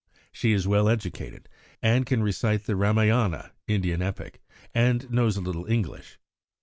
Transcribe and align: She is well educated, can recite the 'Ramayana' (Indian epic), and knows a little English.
She 0.31 0.51
is 0.51 0.67
well 0.67 0.89
educated, 0.89 1.47
can 1.83 2.23
recite 2.23 2.63
the 2.65 2.75
'Ramayana' 2.75 3.51
(Indian 3.67 4.01
epic), 4.01 4.41
and 4.73 5.07
knows 5.11 5.37
a 5.37 5.41
little 5.41 5.67
English. 5.67 6.17